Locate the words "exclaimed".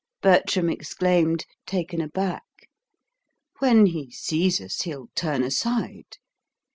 0.67-1.45